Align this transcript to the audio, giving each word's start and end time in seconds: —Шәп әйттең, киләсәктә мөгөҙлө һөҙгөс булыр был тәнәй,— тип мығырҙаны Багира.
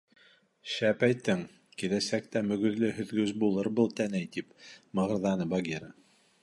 —Шәп 0.75 1.03
әйттең, 1.07 1.43
киләсәктә 1.83 2.43
мөгөҙлө 2.47 2.91
һөҙгөс 3.01 3.37
булыр 3.45 3.73
был 3.81 3.95
тәнәй,— 4.01 4.31
тип 4.39 4.53
мығырҙаны 5.01 5.51
Багира. 5.55 5.97